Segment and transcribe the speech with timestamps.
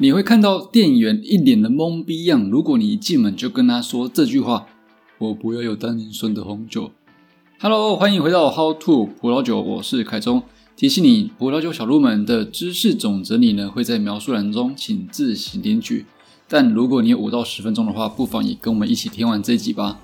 [0.00, 2.48] 你会看到店员一脸的懵逼样。
[2.48, 4.68] 如果你一进门就跟他说这句话
[5.18, 6.92] ：“我不要有单宁酸的红酒。”
[7.58, 10.44] Hello，欢迎回到 How to 葡萄酒，我是凯中。
[10.76, 16.06] 提醒你，葡萄酒小入门的知识总整理呢，会在描述栏中，请自行领取。
[16.46, 19.98] 但如果你有五到十分钟的话，不妨也跟我们一起听完这一集吧。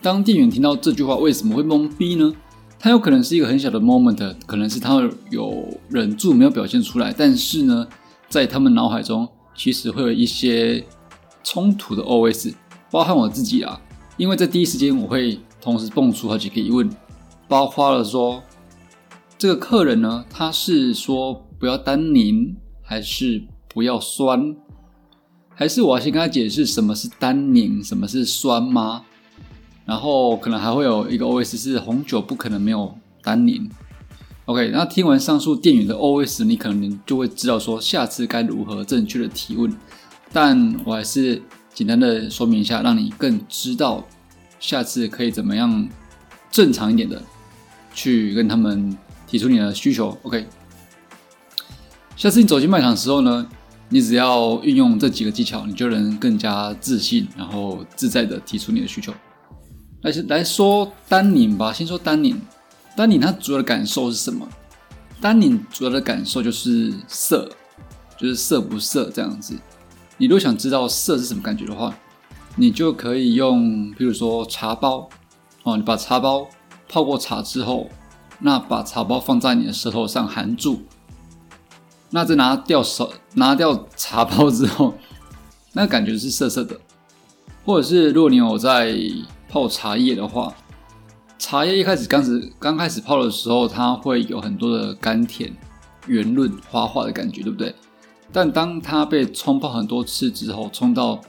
[0.00, 2.34] 当店员听到这句话，为什么会懵逼呢？
[2.80, 5.00] 他有可能是一个很小的 moment，可能是他
[5.30, 7.86] 有忍住没有表现出来，但是呢。
[8.32, 10.82] 在他们脑海中，其实会有一些
[11.44, 12.54] 冲突的 OS，
[12.90, 13.78] 包含我自己啊。
[14.16, 16.88] 因为在第一时间，我会同时蹦出好几个疑问，
[17.46, 18.42] 包括了说，
[19.36, 24.56] 这个客人呢，他是说不要单宁，还是不要酸，
[25.50, 29.04] 还是我要先跟他解释什么是单宁，什么是酸吗？
[29.84, 33.68] 然后可能还会有一个 OS 是红酒不可能没有单宁。
[34.46, 39.72] OK，那听完上述店员的 OS，你可能就会知道说下次该如何正确的提问。
[40.32, 41.40] 但我还是
[41.72, 44.04] 简单的说明一下，让你更知道
[44.58, 45.88] 下次可以怎么样
[46.50, 47.22] 正常一点的
[47.94, 48.96] 去跟他们
[49.28, 50.18] 提出你的需求。
[50.22, 50.44] OK，
[52.16, 53.46] 下次你走进卖场的时候呢，
[53.90, 59.12] 你只要运用这几个技巧，你就能更加自信，然后自在的提出你的需求。
[60.00, 62.40] 来来说单宁吧，先说单宁。
[62.94, 64.46] 丹宁它主要的感受是什么？
[65.20, 67.48] 丹宁主要的感受就是涩，
[68.18, 69.56] 就是涩不涩这样子。
[70.18, 71.94] 你如果想知道涩是什么感觉的话，
[72.56, 75.08] 你就可以用，比如说茶包
[75.62, 76.46] 哦，你把茶包
[76.88, 77.88] 泡过茶之后，
[78.40, 80.82] 那把茶包放在你的舌头上含住，
[82.10, 84.94] 那再拿掉手拿掉茶包之后，
[85.72, 86.78] 那感觉是涩涩的。
[87.64, 88.94] 或者是如果你有在
[89.48, 90.52] 泡茶叶的话。
[91.42, 95.52] 茶叶一开始刚始刚开始泡的时候，它会有很多的甘甜、
[96.06, 97.74] 圆润、滑滑的感觉，对不对？
[98.30, 101.20] 但当它被冲泡很多次之后，冲到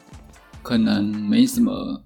[0.61, 1.99] 可能没什么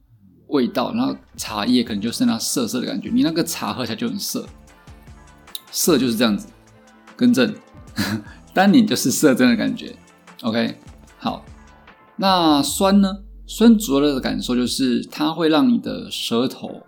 [0.48, 4.48] 味道，然后茶叶可能就剩下涩涩的感觉，你那个茶喝起来就很涩。
[5.70, 6.48] 涩就是这样子，
[7.18, 7.54] 更正，
[8.56, 9.94] 单宁就是涩真的感觉。
[10.44, 10.78] OK，
[11.20, 11.44] 好，
[12.16, 13.18] 那酸呢？
[13.46, 16.84] 酸主要的感受就是它会让你的舌头。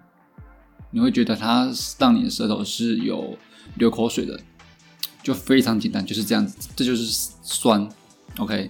[0.92, 3.38] 你会觉得它让你的舌头是有
[3.76, 4.40] 流口水的，
[5.22, 7.88] 就非常简单，就是这样子，这就是酸。
[8.38, 8.70] OK，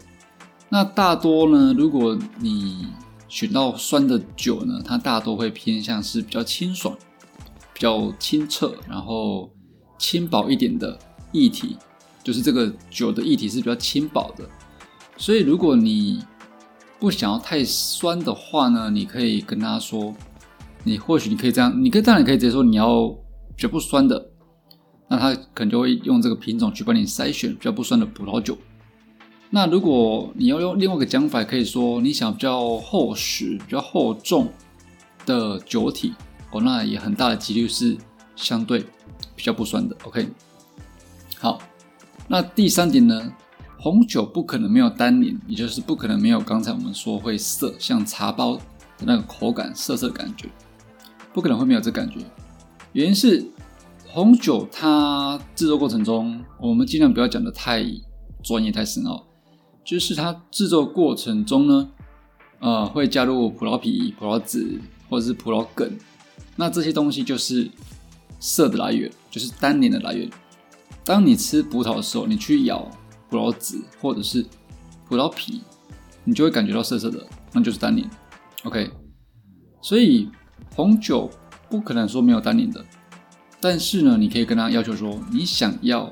[0.68, 2.88] 那大多呢，如果你
[3.28, 6.98] 选到酸的酒呢，它大多会偏向是比较清爽、
[7.74, 9.50] 比较清澈，然后
[9.98, 11.00] 轻薄一点的
[11.32, 11.78] 液体，
[12.24, 14.50] 就是这个酒的液体是比较轻薄的。
[15.16, 16.24] 所以如果你
[17.00, 20.14] 不想要太酸的话呢，你可以跟他说。
[20.90, 23.08] 你或许你可以这样，你可以当然可以直接说你要
[23.56, 24.32] 比较不酸的，
[25.08, 28.58] 那他可能就会用这个品种去帮你筛选比较不酸的葡萄酒。
[29.52, 34.48] 那如果你要用另外一个讲法，可以说你想比较厚实、比较厚重
[35.26, 36.14] 的酒体
[36.52, 37.98] 哦，那也很大的几率是
[38.36, 38.80] 相对
[39.36, 39.96] 比较不酸的。
[40.04, 40.28] OK，
[41.40, 41.60] 好，
[42.28, 43.34] 那第三点呢，
[43.80, 50.48] 红酒不可能没有单宁，也就是不可能没有刚才我们说会涩，像茶包的那个口感涩涩感觉。
[51.40, 52.20] 不可能会没有这感觉，
[52.92, 53.50] 原因是
[54.10, 57.82] 红酒它制作过程中，我们尽量不要讲的太
[58.44, 59.26] 专业太深奥，
[59.86, 61.90] 就是它制作过程中呢，
[62.60, 65.90] 呃，会加入葡萄皮、葡萄籽或者是葡萄梗，
[66.58, 67.72] 那这些东西就是
[68.42, 70.30] 色的来源，就是单宁的来源。
[71.06, 72.86] 当你吃葡萄的时候，你去咬
[73.30, 74.46] 葡萄籽或者是
[75.08, 75.62] 葡萄皮，
[76.26, 78.06] 你就会感觉到涩涩的，那就是单宁。
[78.66, 78.92] OK，
[79.82, 80.28] 所以。
[80.80, 81.30] 红酒
[81.70, 82.86] 不可能说没有单宁的，
[83.60, 86.10] 但是呢，你可以跟他要求说，你想要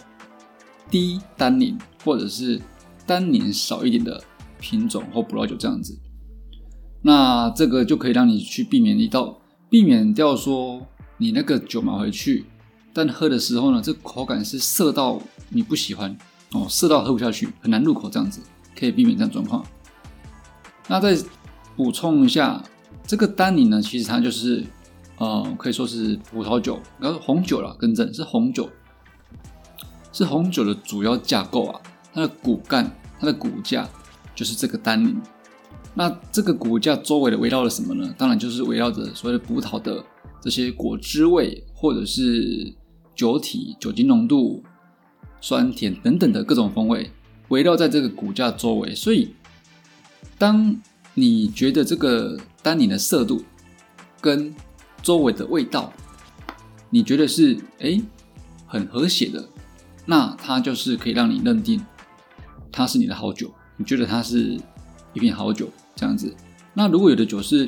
[0.92, 2.62] 低单宁或者是
[3.06, 4.22] 单宁少一点的
[4.60, 5.98] 品种或葡萄酒这样子，
[7.02, 9.40] 那这个就可以让你去避免一道，
[9.70, 10.86] 避免掉说
[11.18, 12.46] 你那个酒买回去，
[12.92, 15.18] 但喝的时候呢，这口感是涩到
[15.48, 16.14] 你不喜欢
[16.52, 18.42] 哦，涩到喝不下去，很难入口这样子，
[18.78, 19.66] 可以避免这样状况。
[20.90, 21.18] 那再
[21.78, 22.62] 补充一下。
[23.08, 24.66] 这个单宁呢，其实它就是，
[25.18, 28.70] 呃，可以说是葡萄酒，然后红酒了，更正是红酒，
[30.12, 31.82] 是红酒的主要架构啊。
[32.14, 33.88] 它的骨干，它的骨架
[34.36, 35.16] 就是这个单宁。
[35.94, 38.14] 那这个骨架周围的围绕着什么呢？
[38.18, 40.04] 当然就是围绕着所谓的葡萄的
[40.42, 42.74] 这些果汁味，或者是
[43.16, 44.62] 酒体、酒精浓度、
[45.40, 47.10] 酸甜等等的各种风味，
[47.48, 48.94] 围绕在这个骨架周围。
[48.94, 49.34] 所以，
[50.38, 50.76] 当
[51.20, 53.44] 你觉得这个单宁的色度
[54.22, 54.54] 跟
[55.02, 55.92] 周围的味道，
[56.92, 58.00] 你觉得是哎
[58.68, 59.50] 很和谐的，
[60.06, 61.84] 那它就是可以让你认定
[62.72, 63.52] 它是你的好酒。
[63.78, 64.60] 你觉得它是
[65.16, 66.32] 一瓶好酒这样子。
[66.76, 67.68] 那如果有的酒是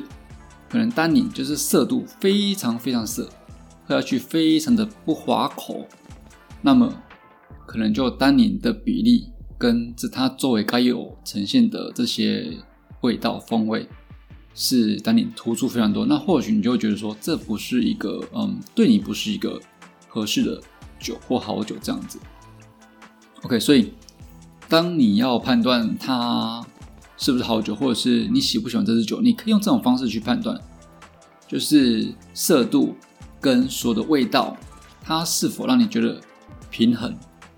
[0.70, 3.28] 可能单宁，就是涩度非常非常涩，
[3.88, 5.88] 喝下去非常的不滑口，
[6.62, 7.02] 那么
[7.66, 12.60] 可能就单宁的比例跟这它周围该有呈现的这些
[13.02, 13.88] 味道风味
[14.54, 19.60] 是单宁突出非常多，那或许你就会觉得说这不是一个嗯对你不是一个
[20.08, 20.62] 合适的
[21.00, 22.20] 酒或好酒这样子。
[23.44, 23.94] OK，所以
[24.68, 26.66] 当你要判断它
[27.16, 30.60] 是不是好酒，或者是你喜不喜欢这支酒，你可以用这种方式去判断，
[31.48, 32.96] 就是色度
[33.40, 34.58] 跟所有的味道，
[35.02, 36.20] 它是否让你觉得
[36.70, 37.16] 平衡。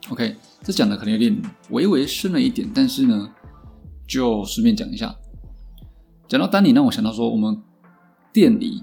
[0.09, 1.35] OK，这讲的可能有点
[1.69, 3.29] 微微深了一点，但是呢，
[4.07, 5.15] 就顺便讲一下。
[6.31, 7.61] 讲到丹尼，让我想到说，我们
[8.31, 8.81] 店里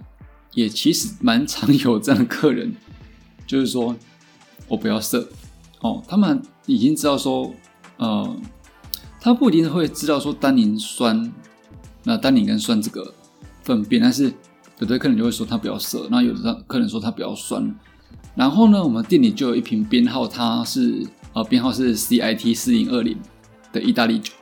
[0.52, 2.74] 也其实蛮常有这样的客人，
[3.46, 3.96] 就是说
[4.68, 5.26] 我不要色
[5.80, 6.42] 哦，他们。
[6.66, 7.50] 已经知道说，
[7.96, 8.36] 呃，
[9.22, 11.32] 他不一定会知道说单宁酸，
[12.04, 13.14] 那单宁跟酸这个
[13.62, 14.30] 分辨，但是
[14.80, 17.74] 有的客人就会说他比较涩，那有的客人说他比较酸。
[18.34, 23.16] 然后呢，我们店里就有一瓶编号，它是呃编号是 CIT 四零二零
[23.72, 24.34] 的意大利酒。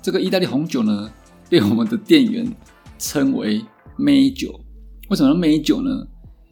[0.00, 1.10] 这个意大利红酒呢，
[1.50, 2.50] 被我们的店员
[2.98, 3.62] 称为
[3.98, 4.58] 美酒。
[5.10, 6.06] 为什么美酒呢？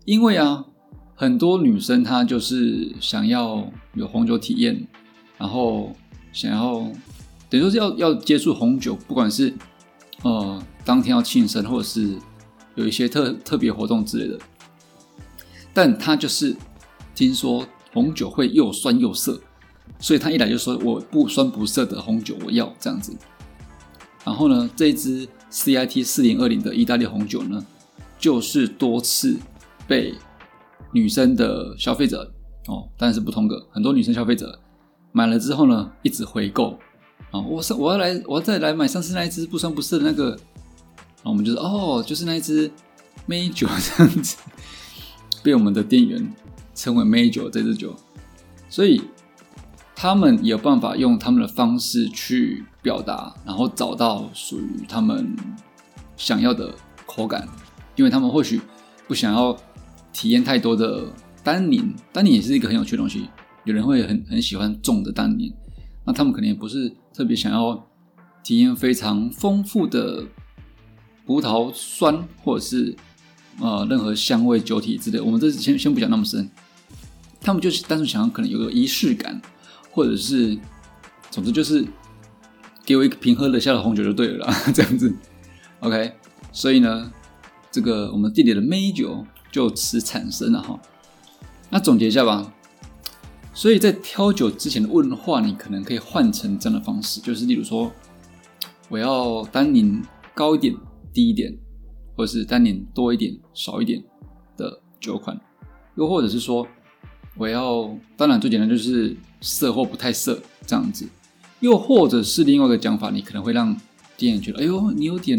[0.04, 0.66] 因为啊。
[1.20, 4.86] 很多女生她就是想要有红酒体验，
[5.36, 5.92] 然后
[6.32, 6.74] 想要
[7.50, 9.52] 等于说是要要接触红酒，不管是
[10.22, 12.16] 呃当天要庆生，或者是
[12.76, 14.38] 有一些特特别活动之类的。
[15.74, 16.56] 但她就是
[17.16, 19.40] 听说红酒会又酸又涩，
[19.98, 23.12] 所以她一来就说我不酸不涩的红酒我要这样子。
[24.28, 27.64] 然后呢，这支 CIT 四零二零的意大利红酒呢，
[28.18, 29.38] 就是多次
[29.86, 30.14] 被。
[30.90, 32.32] 女生的消费者
[32.66, 33.66] 哦，当然是不同个。
[33.70, 34.58] 很多女生消费者
[35.12, 36.78] 买了之后呢，一直回购
[37.30, 40.38] 啊，我上我要来，我要再来买上次那一只不三不四的那个。
[41.22, 42.70] 我们就是哦，就是那一只
[43.26, 44.38] 美酒这样子，
[45.44, 46.32] 被我们的店员
[46.74, 47.94] 称为美酒这支酒，
[48.70, 49.02] 所以
[50.00, 55.34] 他们有办法用他们的方式去表达，然后找到属于他们
[56.16, 56.72] 想要的
[57.04, 57.48] 口感，
[57.96, 58.60] 因为他们或许
[59.08, 59.58] 不想要。
[60.10, 61.04] 体验太多的
[61.44, 63.28] 单宁，单宁也是一个很有趣的东西。
[63.64, 65.52] 有人会很很喜欢重的单宁，
[66.04, 67.86] 那他们可能也不是特别想要
[68.42, 70.24] 体验非常丰富的
[71.24, 72.96] 葡萄酸，或者是
[73.60, 75.20] 呃任何香味酒体之类。
[75.20, 76.50] 我们这先先不讲那么深，
[77.40, 79.40] 他们就是单纯想要可能有个仪式感，
[79.98, 80.56] 或者是
[81.28, 81.84] 总之就是
[82.86, 85.12] 给我一个瓶喝得下的红酒就对了， 这样子。
[85.80, 86.12] OK，
[86.52, 87.12] 所以呢，
[87.70, 89.26] 这个我们店里的美酒。
[89.50, 90.78] 就此产生了哈，
[91.70, 92.52] 那总结一下吧。
[93.54, 97.90] 所以在挑酒之前的问话，你可能可以换成这样的方式，就是例如说，
[98.90, 100.04] 我要单宁
[100.34, 100.76] 高一点、
[101.14, 101.58] 低一点，
[102.14, 104.04] 或者是单宁多一点、少一点
[104.54, 105.40] 的酒款，
[105.96, 106.68] 又或者是说，
[107.38, 111.08] 我要当然最简单就是色或不太色这样子，
[111.60, 113.74] 又或者是另外一个讲法，你可能会让
[114.16, 115.38] 店员觉得，哎呦，你有点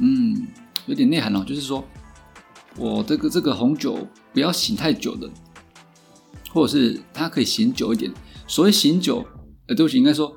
[0.00, 0.48] 嗯，
[0.86, 1.84] 有点内涵哦，就是说。
[2.78, 5.26] 我这个这个红酒不要醒太久的，
[6.52, 8.12] 或者是它可以醒久一点。
[8.46, 9.24] 所谓醒酒，
[9.66, 10.36] 呃，对不起，应该说，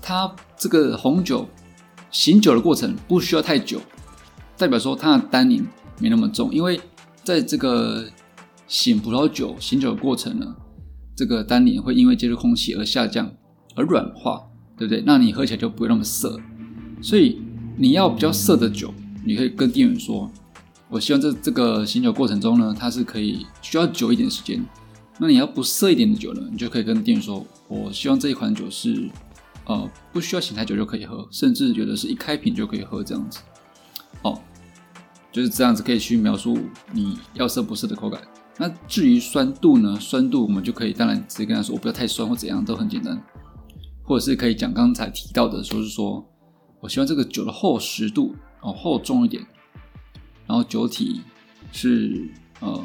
[0.00, 1.48] 它这个红酒
[2.12, 3.80] 醒酒的过程不需要太久，
[4.56, 5.66] 代表说它的单宁
[5.98, 6.54] 没那么重。
[6.54, 6.80] 因为
[7.24, 8.08] 在这个
[8.68, 10.54] 醒葡萄酒醒酒的过程呢，
[11.16, 13.28] 这个单宁会因为接触空气而下降
[13.74, 14.46] 而软化，
[14.76, 15.02] 对不对？
[15.04, 16.38] 那你喝起来就不会那么涩。
[17.00, 17.40] 所以
[17.76, 18.92] 你要比较涩的酒，
[19.24, 20.30] 你可以跟店员说。
[20.90, 24.64] 我希望这这个醒酒过程中呢，它是可以需要久一点时间。
[25.18, 29.10] 那你要不涩一点的酒呢，你就可以跟店员说，我希望这一款酒是，
[29.66, 33.40] 呃，不需要醒太久就可以喝，甚至有的是一开瓶就可以喝这样子。
[34.22, 34.40] 哦，
[35.30, 36.58] 就是这样子可以去描述
[36.92, 38.20] 你要涩不涩的口感。
[38.58, 43.22] 那至于酸度呢，酸度我们就可以当然直接跟他说，我不要太酸或怎样都很简单，
[44.02, 46.26] 或者是可以讲刚才提到的，说是说
[46.80, 49.46] 我希望这个酒的厚实度哦厚重一点。
[50.46, 51.20] 然后酒体
[51.70, 52.26] 是
[52.60, 52.82] 呃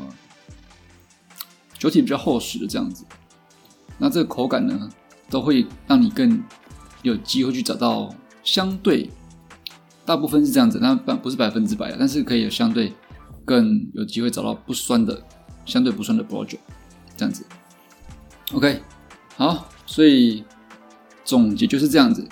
[1.79, 3.05] 酒体比较厚实的这样子，
[3.97, 4.89] 那这个口感呢，
[5.29, 6.43] 都会让你更
[7.01, 8.13] 有机会去找到
[8.43, 9.09] 相对
[10.05, 12.93] 大部分是这样子，那不不是百分之百，但是可以有相对
[13.45, 15.23] 更有机会找到不酸的
[15.65, 16.57] 相对不酸的葡萄酒
[17.17, 17.45] 这样子。
[18.53, 18.81] OK，
[19.35, 20.43] 好，所以
[21.23, 22.27] 总结就是这样子。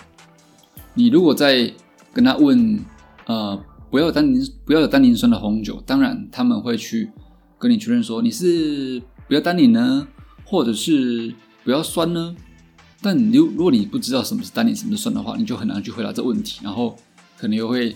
[0.93, 1.73] 你如果在
[2.13, 2.79] 跟他问
[3.25, 3.63] 呃。
[3.91, 5.83] 不要单宁，不要有单宁酸的红酒。
[5.85, 7.11] 当然，他们会去
[7.59, 10.07] 跟你确认说你是不要单宁呢，
[10.45, 11.35] 或者是
[11.65, 12.33] 不要酸呢。
[13.01, 16.95] 但如如果你不知道什么是单宁，什么是酸的话，你就很难去回答这问题，然后
[17.37, 17.93] 可能又会，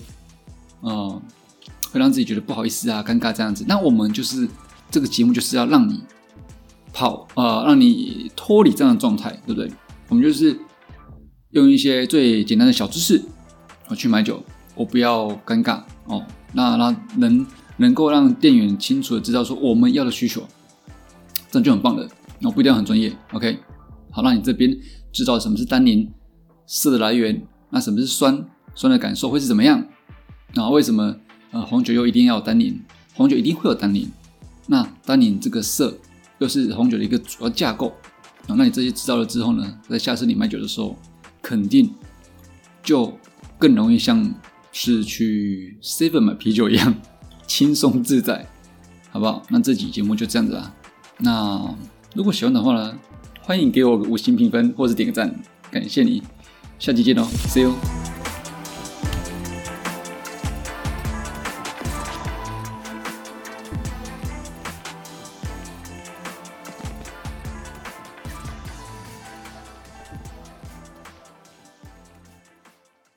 [0.81, 1.21] 呃，
[1.93, 3.63] 会让自己觉得不好意思啊、尴尬这样子。
[3.65, 4.45] 那我们就是
[4.95, 6.01] 这个节目就是要让你
[6.93, 9.69] 跑，呃，让你脱离这样的状态，对不对？
[10.07, 10.57] 我们就是
[11.49, 13.21] 用一些最简单的小知识，
[13.89, 14.41] 我去买酒，
[14.73, 16.25] 我不要尴尬哦。
[16.53, 20.47] 那让能能够让店员清楚的知道说我们要的需求，
[21.51, 22.07] 这就很棒了。
[22.43, 23.59] 我不一定要很专业，OK。
[24.11, 24.73] 好，那你这边
[25.11, 26.09] 知道什么是单宁
[26.65, 27.45] 色的来源？
[27.69, 28.45] 那什么是酸？
[28.73, 29.85] 酸的感受会是怎么样？
[30.53, 31.17] 那为什么
[31.51, 32.79] 呃红酒又一定要有单宁？
[33.13, 34.09] 红酒一定会有单宁。
[34.67, 35.97] 那当你这个色
[36.39, 37.89] 又是红酒的一个主要架构
[38.47, 38.55] 啊。
[38.57, 40.97] 那你这些知道了之后呢，在下次你买酒的时候，
[41.41, 41.93] 肯定
[42.83, 43.17] 就
[43.57, 44.33] 更容易像
[44.71, 46.95] 是去 Seven 买啤酒一样
[47.47, 48.47] 轻松自在，
[49.11, 49.41] 好不好？
[49.49, 50.73] 那这期节目就这样子啦。
[51.17, 51.75] 那
[52.13, 52.97] 如果喜欢的话呢？
[53.47, 56.23] 欢迎给我个五星评分，或者点个赞，感谢你，
[56.79, 57.94] 下期见哦，See you。